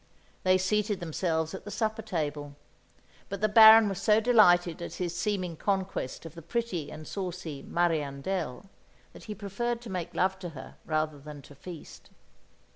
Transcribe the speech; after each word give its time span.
They 0.41 0.57
seated 0.57 0.99
themselves 0.99 1.53
at 1.53 1.63
the 1.63 1.69
supper 1.69 2.01
table; 2.01 2.55
but 3.29 3.39
the 3.39 3.47
Baron 3.47 3.87
was 3.87 4.01
so 4.01 4.19
delighted 4.19 4.81
at 4.81 4.95
his 4.95 5.15
seeming 5.15 5.55
conquest 5.55 6.25
of 6.25 6.33
the 6.33 6.41
pretty 6.41 6.91
and 6.91 7.07
saucy 7.07 7.61
"Mariandel" 7.61 8.65
that 9.13 9.25
he 9.25 9.35
preferred 9.35 9.79
to 9.81 9.91
make 9.91 10.15
love 10.15 10.39
to 10.39 10.49
her 10.57 10.73
rather 10.87 11.19
than 11.19 11.43
to 11.43 11.53
feast. 11.53 12.09